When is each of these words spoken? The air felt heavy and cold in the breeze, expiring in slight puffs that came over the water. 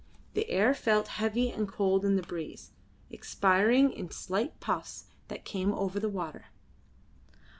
The 0.33 0.49
air 0.49 0.73
felt 0.73 1.07
heavy 1.19 1.51
and 1.51 1.67
cold 1.67 2.03
in 2.03 2.15
the 2.15 2.23
breeze, 2.23 2.71
expiring 3.11 3.91
in 3.93 4.09
slight 4.09 4.59
puffs 4.59 5.11
that 5.27 5.45
came 5.45 5.71
over 5.73 5.99
the 5.99 6.09
water. 6.09 6.45